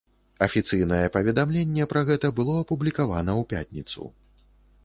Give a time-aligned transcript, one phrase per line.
[0.45, 4.11] Афіцыйнае паведамленне пра гэта было апублікавана ў пятніцу.